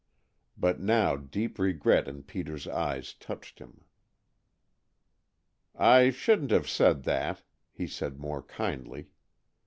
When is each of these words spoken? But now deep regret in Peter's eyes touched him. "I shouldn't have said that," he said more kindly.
But 0.57 0.79
now 0.79 1.15
deep 1.15 1.59
regret 1.59 2.07
in 2.07 2.23
Peter's 2.23 2.67
eyes 2.67 3.13
touched 3.13 3.59
him. 3.59 3.83
"I 5.75 6.09
shouldn't 6.09 6.49
have 6.49 6.67
said 6.67 7.03
that," 7.03 7.43
he 7.71 7.85
said 7.85 8.17
more 8.17 8.41
kindly. 8.41 9.11